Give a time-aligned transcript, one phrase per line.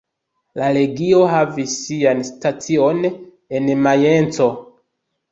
[0.59, 3.03] La legio havis sian stacion
[3.59, 4.49] en Majenco.